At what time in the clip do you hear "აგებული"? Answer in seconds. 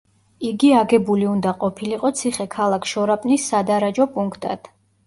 0.77-1.27